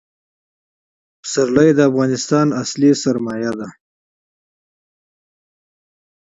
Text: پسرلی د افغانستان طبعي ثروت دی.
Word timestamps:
پسرلی 1.21 1.69
د 1.75 1.79
افغانستان 1.89 2.45
طبعي 2.55 2.91
ثروت 3.01 3.53
دی. 3.59 3.69